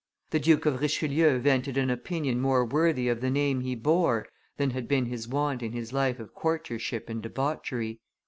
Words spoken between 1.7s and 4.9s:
an opinion more worthy of the name he bore than had